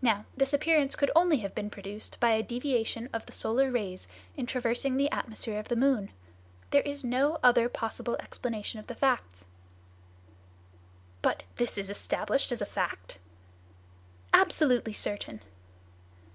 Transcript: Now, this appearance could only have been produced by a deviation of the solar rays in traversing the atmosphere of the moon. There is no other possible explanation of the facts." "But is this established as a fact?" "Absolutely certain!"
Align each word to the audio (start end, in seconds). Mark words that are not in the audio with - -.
Now, 0.00 0.24
this 0.34 0.54
appearance 0.54 0.96
could 0.96 1.10
only 1.14 1.40
have 1.40 1.54
been 1.54 1.68
produced 1.68 2.18
by 2.18 2.30
a 2.30 2.42
deviation 2.42 3.10
of 3.12 3.26
the 3.26 3.32
solar 3.32 3.70
rays 3.70 4.08
in 4.34 4.46
traversing 4.46 4.96
the 4.96 5.10
atmosphere 5.10 5.58
of 5.58 5.68
the 5.68 5.76
moon. 5.76 6.12
There 6.70 6.80
is 6.80 7.04
no 7.04 7.38
other 7.42 7.68
possible 7.68 8.16
explanation 8.20 8.80
of 8.80 8.86
the 8.86 8.94
facts." 8.94 9.44
"But 11.20 11.44
is 11.58 11.74
this 11.74 11.90
established 11.90 12.52
as 12.52 12.62
a 12.62 12.64
fact?" 12.64 13.18
"Absolutely 14.32 14.94
certain!" 14.94 15.42